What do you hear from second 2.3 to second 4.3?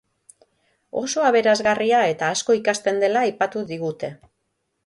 asko ikasten dela aipatu digute.